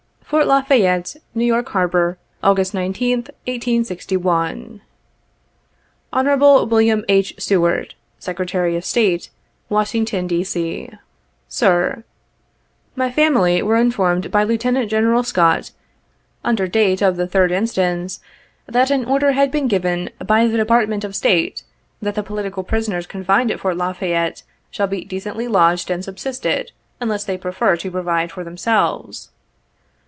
[0.31, 1.49] "Fort La Fayette, N.
[1.49, 1.61] Y.
[1.73, 4.79] Harbor, August l$th, 1861.
[6.13, 6.25] "Hon.
[6.69, 7.03] WM.
[7.09, 7.33] H.
[7.37, 9.29] SEWARD, Sec' y of State,
[9.67, 10.45] Washington, D.
[10.45, 10.89] C.
[11.49, 12.05] "Sir:
[12.95, 15.71] "My family were informed by Lieutenant General Scott,
[16.45, 18.21] under date of the 3d inst.,
[18.67, 21.63] that an order had been given' by the Department of State,
[22.01, 26.71] that the political prisoners confined at Fort La Fayette shall be decently lodged and subsisted,
[27.01, 29.29] unless they prefer to provide for themselves.'